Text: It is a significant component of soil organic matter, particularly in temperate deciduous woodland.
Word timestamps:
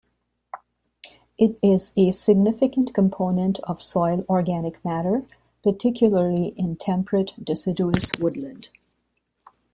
It 1.37 1.59
is 1.61 1.93
a 1.95 2.09
significant 2.09 2.91
component 2.91 3.59
of 3.59 3.83
soil 3.83 4.25
organic 4.27 4.83
matter, 4.83 5.27
particularly 5.61 6.55
in 6.57 6.75
temperate 6.77 7.33
deciduous 7.45 8.09
woodland. 8.19 8.69